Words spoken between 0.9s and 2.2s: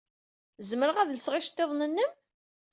ad lseɣ iceḍḍiḍen-nnem?